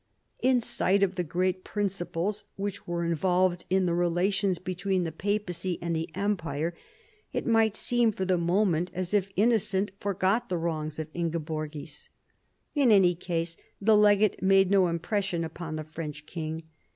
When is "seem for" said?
7.77-8.25